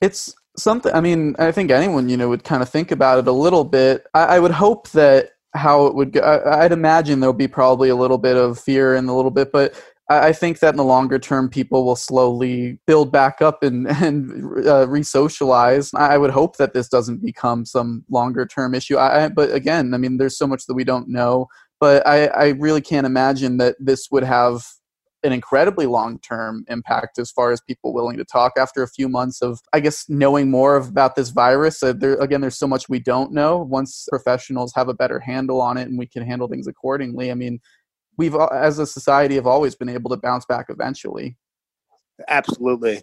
[0.00, 0.92] It's something.
[0.92, 3.64] I mean, I think anyone you know would kind of think about it a little
[3.64, 4.06] bit.
[4.14, 6.20] I, I would hope that how it would go.
[6.20, 9.50] I, would imagine there'll be probably a little bit of fear and a little bit,
[9.52, 9.74] but
[10.10, 14.66] I think that in the longer term, people will slowly build back up and, and
[14.66, 15.92] uh, re-socialize.
[15.94, 18.98] I would hope that this doesn't become some longer term issue.
[18.98, 21.46] I, but again, I mean, there's so much that we don't know
[21.80, 24.64] but I, I really can't imagine that this would have
[25.22, 29.08] an incredibly long term impact as far as people willing to talk after a few
[29.08, 31.82] months of i guess knowing more about this virus.
[31.82, 33.58] Uh, there, again there's so much we don't know.
[33.58, 37.34] Once professionals have a better handle on it and we can handle things accordingly i
[37.34, 37.60] mean
[38.16, 41.36] we've as a society have always been able to bounce back eventually
[42.28, 43.02] absolutely.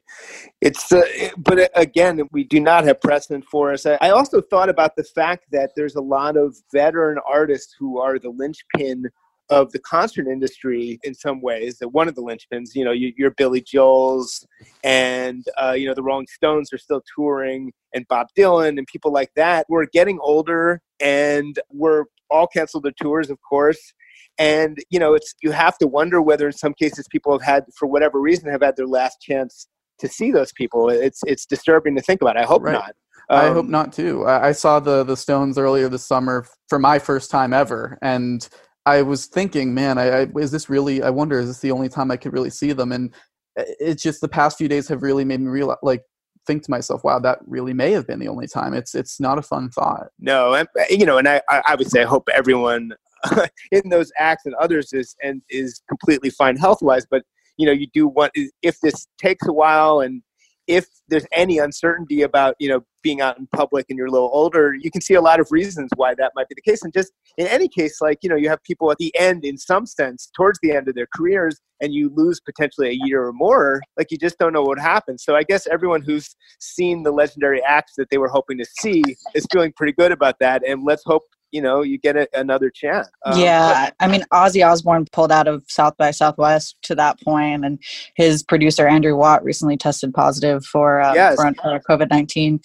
[0.62, 1.02] It's uh,
[1.38, 3.86] but uh, again we do not have precedent for us.
[3.86, 8.20] I, also thought about the fact that there's a lot of veteran artists who are
[8.20, 9.06] the linchpin
[9.50, 13.14] of the concert industry in some ways that one of the linchpins you know you,
[13.26, 14.46] are billy joel's
[14.84, 19.12] and uh, you know the rolling stones are still touring and bob dylan and people
[19.12, 23.94] like that we're getting older and we're all canceled their tours of course
[24.38, 27.66] and you know it's you have to wonder whether in some cases people have had
[27.76, 29.68] for whatever reason have had their last chance
[30.00, 32.74] to see those people it's it's disturbing to think about i hope right.
[32.74, 32.94] not
[33.30, 36.80] um, i hope not too I, I saw the the stones earlier this summer for
[36.80, 38.48] my first time ever and
[38.86, 41.90] i was thinking man I, I is this really i wonder is this the only
[41.90, 43.14] time i could really see them and
[43.60, 46.04] uh, it's just the past few days have really made me realize like
[46.46, 48.74] think to myself, wow, that really may have been the only time.
[48.74, 50.08] It's it's not a fun thought.
[50.18, 52.94] No, and, you know, and I I would say I hope everyone
[53.72, 57.06] in those acts and others is and is completely fine health wise.
[57.10, 57.24] But
[57.58, 60.22] you know, you do want if this takes a while and
[60.68, 64.30] if there's any uncertainty about you know being out in public and you're a little
[64.34, 66.94] older you can see a lot of reasons why that might be the case and
[66.94, 69.86] just in any case like you know you have people at the end in some
[69.86, 73.82] sense towards the end of their careers and you lose potentially a year or more
[73.98, 77.64] like you just don't know what happens so i guess everyone who's seen the legendary
[77.64, 79.02] acts that they were hoping to see
[79.34, 82.70] is feeling pretty good about that and let's hope you know you get a, another
[82.70, 87.20] chance um, yeah i mean ozzy osbourne pulled out of south by southwest to that
[87.22, 87.80] point and
[88.16, 91.36] his producer andrew watt recently tested positive for, um, yes.
[91.36, 92.60] for, for covid-19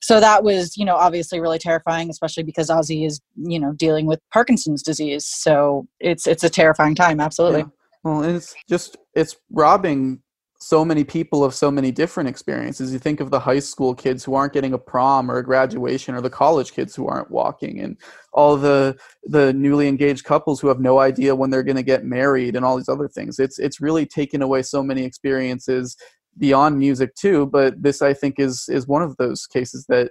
[0.00, 4.06] so that was you know obviously really terrifying especially because ozzy is you know dealing
[4.06, 7.66] with parkinson's disease so it's it's a terrifying time absolutely yeah.
[8.04, 10.20] well it's just it's robbing
[10.58, 12.92] so many people of so many different experiences.
[12.92, 16.14] You think of the high school kids who aren't getting a prom or a graduation,
[16.14, 17.96] or the college kids who aren't walking, and
[18.32, 22.04] all the the newly engaged couples who have no idea when they're going to get
[22.04, 23.38] married, and all these other things.
[23.38, 25.96] It's it's really taken away so many experiences
[26.38, 27.46] beyond music too.
[27.46, 30.10] But this, I think, is is one of those cases that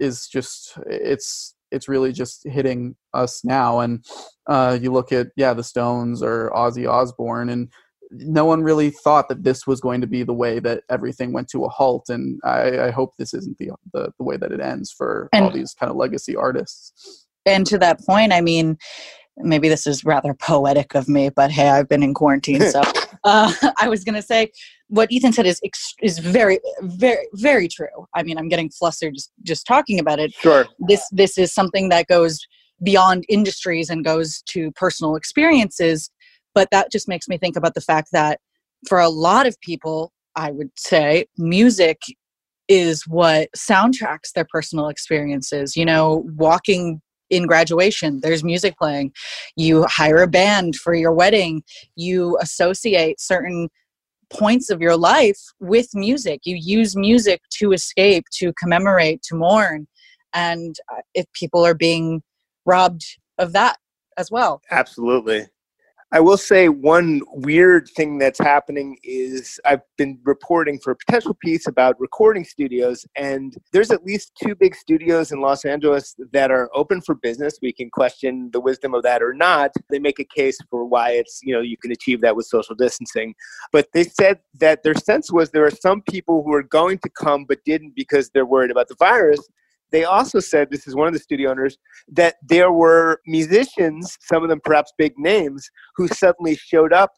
[0.00, 3.80] is just it's it's really just hitting us now.
[3.80, 4.04] And
[4.46, 7.72] uh, you look at yeah, the Stones or Ozzy Osbourne and
[8.16, 11.48] no one really thought that this was going to be the way that everything went
[11.48, 12.08] to a halt.
[12.08, 15.44] And I, I hope this isn't the, the, the way that it ends for and,
[15.44, 17.26] all these kind of legacy artists.
[17.46, 18.78] And to that point, I mean,
[19.36, 22.82] maybe this is rather poetic of me, but hey, I've been in quarantine, so
[23.24, 24.50] uh, I was going to say
[24.88, 25.60] what Ethan said is
[26.02, 28.06] is very, very, very true.
[28.14, 30.32] I mean, I'm getting flustered just just talking about it.
[30.34, 30.66] Sure.
[30.78, 32.40] This this is something that goes
[32.82, 36.10] beyond industries and goes to personal experiences,
[36.54, 38.40] but that just makes me think about the fact that
[38.88, 42.00] for a lot of people, I would say music
[42.68, 45.76] is what soundtracks their personal experiences.
[45.76, 49.12] You know, walking in graduation there's music playing.
[49.56, 51.62] You hire a band for your wedding.
[51.96, 53.68] You associate certain
[54.30, 56.40] points of your life with music.
[56.44, 59.86] You use music to escape to commemorate to mourn.
[60.32, 62.22] And uh, if people are being
[62.66, 63.04] robbed
[63.38, 63.76] of that
[64.16, 64.60] as well.
[64.70, 65.46] Absolutely
[66.12, 71.34] I will say one weird thing that's happening is I've been reporting for a potential
[71.34, 76.50] piece about recording studios, and there's at least two big studios in Los Angeles that
[76.50, 77.58] are open for business.
[77.60, 79.72] We can question the wisdom of that or not.
[79.90, 82.74] They make a case for why it's, you know, you can achieve that with social
[82.74, 83.34] distancing.
[83.72, 87.10] But they said that their sense was there are some people who are going to
[87.10, 89.40] come but didn't because they're worried about the virus.
[89.94, 91.78] They also said, this is one of the studio owners,
[92.08, 97.12] that there were musicians, some of them perhaps big names, who suddenly showed up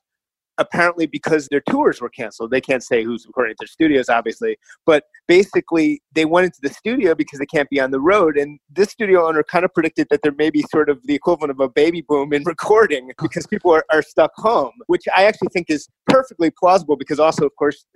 [0.59, 2.51] apparently because their tours were canceled.
[2.51, 6.69] They can't say who's recording at their studios, obviously, but basically they went into the
[6.69, 8.37] studio because they can't be on the road.
[8.37, 11.53] And this studio owner kind of predicted that there may be sort of the equivalent
[11.53, 15.49] of a baby boom in recording because people are, are stuck home, which I actually
[15.51, 17.87] think is perfectly plausible because also, of course,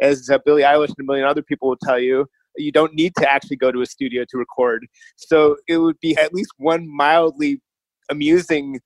[0.00, 3.14] as uh, Billie Eilish and a million other people will tell you, you don't need
[3.18, 4.86] to actually go to a studio to record.
[5.16, 7.60] So it would be at least one mildly
[8.10, 8.80] amusing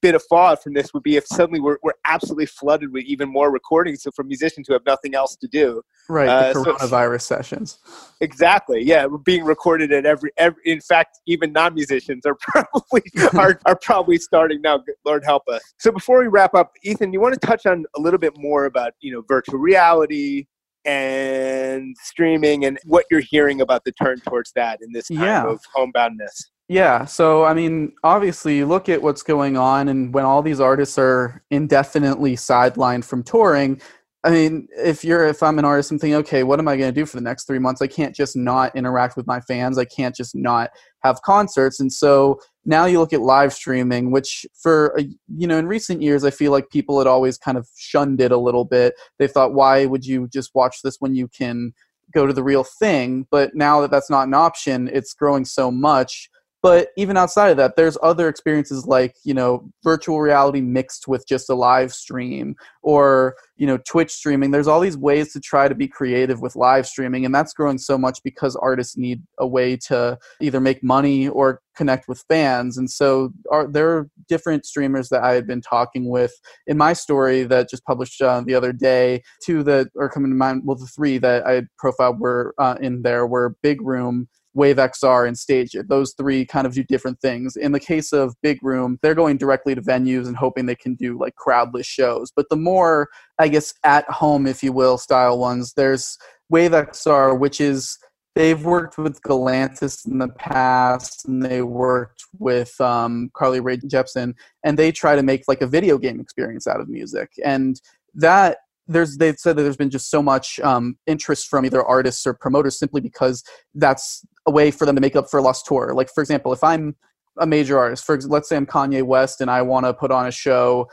[0.00, 3.28] bit of fallout from this would be if suddenly we're, we're absolutely flooded with even
[3.28, 7.22] more recordings so for musicians who have nothing else to do right uh, the coronavirus
[7.22, 7.78] so, sessions
[8.20, 13.02] exactly yeah we're being recorded at every every in fact even non-musicians are probably
[13.38, 17.20] are, are probably starting now lord help us so before we wrap up ethan you
[17.20, 20.46] want to touch on a little bit more about you know virtual reality
[20.84, 25.46] and streaming and what you're hearing about the turn towards that in this time yeah.
[25.46, 26.46] of homeboundness.
[26.68, 30.98] Yeah, so I mean, obviously, look at what's going on, and when all these artists
[30.98, 33.80] are indefinitely sidelined from touring,
[34.26, 36.92] I mean, if you're if I'm an artist, I'm thinking, okay, what am I going
[36.92, 37.80] to do for the next three months?
[37.80, 39.78] I can't just not interact with my fans.
[39.78, 40.70] I can't just not
[41.04, 41.78] have concerts.
[41.78, 46.24] And so now you look at live streaming, which for you know in recent years,
[46.24, 48.94] I feel like people had always kind of shunned it a little bit.
[49.20, 51.72] They thought, why would you just watch this when you can
[52.12, 53.26] go to the real thing?
[53.30, 56.30] But now that that's not an option, it's growing so much
[56.66, 61.24] but even outside of that there's other experiences like you know virtual reality mixed with
[61.24, 64.50] just a live stream or you know twitch streaming.
[64.50, 67.78] There's all these ways to try to be creative with live streaming and that's growing
[67.78, 72.78] so much because artists need a way to either make money or connect with fans.
[72.78, 76.34] And so are, there are different streamers that i had been talking with
[76.66, 79.22] in my story that just published uh, the other day.
[79.40, 83.02] Two that are coming to mind well the three that i profiled were uh, in
[83.02, 84.26] there were big room
[84.56, 85.88] Wave XR and Stage It.
[85.88, 87.56] Those three kind of do different things.
[87.56, 90.94] In the case of Big Room, they're going directly to venues and hoping they can
[90.94, 92.32] do like crowdless shows.
[92.34, 96.16] But the more, I guess, at home, if you will, style ones, there's
[96.48, 97.98] Wave XR, which is
[98.34, 104.34] they've worked with Galantis in the past, and they worked with um, Carly Rae Jepsen,
[104.64, 107.30] and they try to make like a video game experience out of music.
[107.44, 107.78] And
[108.14, 112.26] that there's they've said that there's been just so much um, interest from either artists
[112.26, 113.42] or promoters simply because
[113.74, 115.92] that's a way for them to make up for lost tour.
[115.94, 116.96] Like for example, if I'm
[117.38, 120.26] a major artist, for let's say I'm Kanye West and I want to put on
[120.26, 120.88] a show,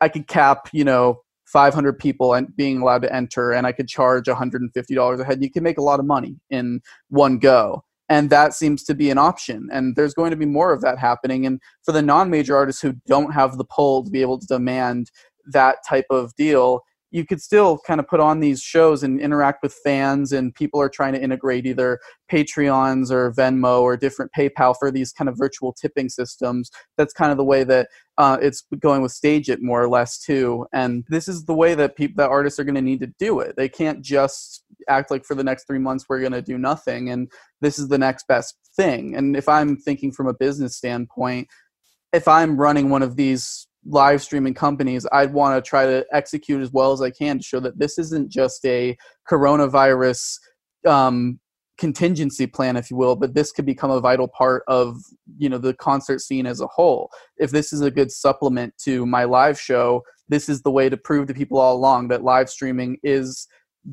[0.00, 3.88] I could cap you know 500 people and being allowed to enter, and I could
[3.88, 5.42] charge 150 dollars a head.
[5.42, 7.84] You can make a lot of money in one go.
[8.10, 9.68] And that seems to be an option.
[9.70, 11.44] And there's going to be more of that happening.
[11.44, 14.46] And for the non major artists who don't have the pull to be able to
[14.46, 15.10] demand
[15.52, 19.62] that type of deal, you could still kind of put on these shows and interact
[19.62, 21.98] with fans and people are trying to integrate either
[22.30, 26.70] patreons or venmo or different paypal for these kind of virtual tipping systems.
[26.96, 30.18] That's kind of the way that uh, it's going with stage it more or less
[30.18, 33.12] too and this is the way that people that artists are going to need to
[33.18, 33.54] do it.
[33.56, 37.10] They can't just act like for the next three months we're going to do nothing
[37.10, 37.30] and
[37.60, 39.16] this is the next best thing.
[39.16, 41.48] And if i'm thinking from a business standpoint
[42.12, 46.62] if i'm running one of these live streaming companies, I'd want to try to execute
[46.62, 48.96] as well as I can to show that this isn't just a
[49.30, 50.38] coronavirus
[50.86, 51.40] um,
[51.78, 54.96] contingency plan if you will but this could become a vital part of
[55.36, 57.08] you know the concert scene as a whole.
[57.38, 60.96] If this is a good supplement to my live show this is the way to
[60.96, 63.46] prove to people all along that live streaming is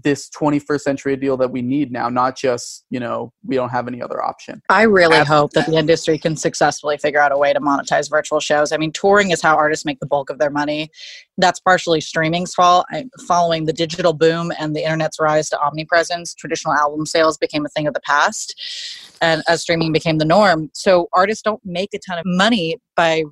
[0.03, 3.87] this 21st century deal that we need now not just you know we don't have
[3.87, 4.61] any other option.
[4.69, 8.39] I really hope that the industry can successfully figure out a way to monetize virtual
[8.39, 8.71] shows.
[8.71, 10.89] I mean touring is how artists make the bulk of their money.
[11.37, 12.85] That's partially streaming's fault.
[12.91, 17.65] I, following the digital boom and the internet's rise to omnipresence traditional album sales became
[17.65, 20.69] a thing of the past and as streaming became the norm.
[20.73, 23.23] So artists don't make a ton of money by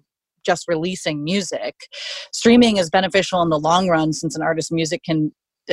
[0.45, 1.75] just releasing music.
[2.31, 5.31] Streaming is beneficial in the long run since an artist's music can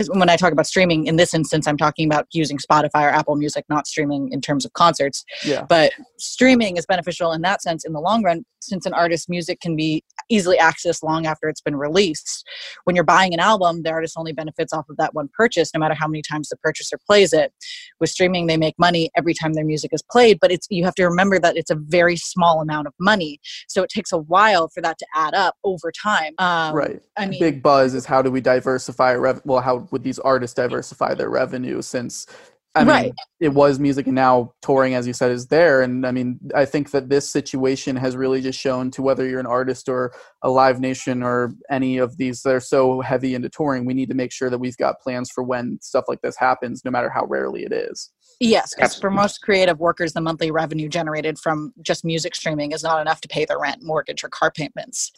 [0.09, 3.36] when I talk about streaming in this instance, I'm talking about using Spotify or Apple
[3.36, 5.24] Music, not streaming in terms of concerts.
[5.45, 5.64] Yeah.
[5.68, 9.61] But streaming is beneficial in that sense in the long run, since an artist's music
[9.61, 12.47] can be easily accessed long after it's been released.
[12.85, 15.81] When you're buying an album, the artist only benefits off of that one purchase, no
[15.81, 17.53] matter how many times the purchaser plays it.
[18.01, 20.95] With streaming, they make money every time their music is played, but it's you have
[20.95, 24.68] to remember that it's a very small amount of money, so it takes a while
[24.68, 26.35] for that to add up over time.
[26.39, 27.03] Um, right.
[27.16, 29.14] I mean, big buzz is how do we diversify?
[29.14, 32.26] Rev- well, how would these artists diversify their revenue since
[32.74, 35.82] I mean, it was music, and now touring, as you said, is there.
[35.82, 39.40] And I mean, I think that this situation has really just shown to whether you're
[39.40, 40.12] an artist or
[40.42, 44.08] a Live Nation or any of these that are so heavy into touring, we need
[44.10, 47.10] to make sure that we've got plans for when stuff like this happens, no matter
[47.10, 48.10] how rarely it is.
[48.38, 52.84] Yes, because for most creative workers, the monthly revenue generated from just music streaming is
[52.84, 55.10] not enough to pay their rent, mortgage, or car payments.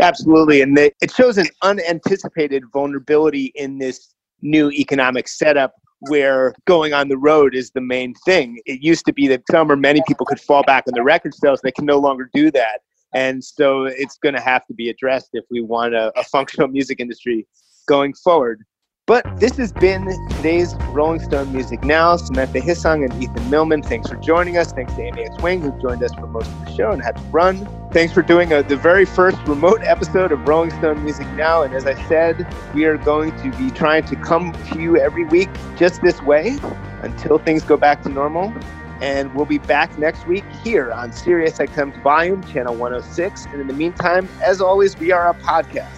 [0.00, 0.62] Absolutely.
[0.62, 7.08] And they, it shows an unanticipated vulnerability in this new economic setup where going on
[7.08, 8.60] the road is the main thing.
[8.66, 11.34] It used to be that some or many people could fall back on the record
[11.34, 11.60] sales.
[11.62, 12.80] They can no longer do that.
[13.12, 16.68] And so it's going to have to be addressed if we want a, a functional
[16.78, 17.46] music industry
[17.86, 18.64] going forward.
[19.10, 22.16] But this has been today's Rolling Stone Music Now.
[22.16, 24.72] Samantha Hissong and Ethan Millman, thanks for joining us.
[24.72, 27.16] Thanks to Amy X Wang, who joined us for most of the show and had
[27.16, 27.68] to run.
[27.92, 31.62] Thanks for doing a, the very first remote episode of Rolling Stone Music Now.
[31.62, 35.24] And as I said, we are going to be trying to come to you every
[35.24, 36.56] week just this way
[37.02, 38.54] until things go back to normal.
[39.00, 43.46] And we'll be back next week here on Sirius XM's Volume, Channel 106.
[43.46, 45.88] And in the meantime, as always, we are a podcast.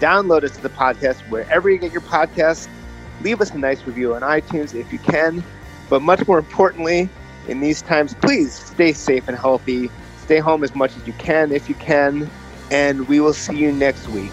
[0.00, 2.68] Download us to the podcast wherever you get your podcasts.
[3.22, 5.42] Leave us a nice review on iTunes if you can.
[5.88, 7.08] But much more importantly,
[7.48, 9.90] in these times, please stay safe and healthy.
[10.22, 12.30] Stay home as much as you can if you can.
[12.70, 14.32] And we will see you next week.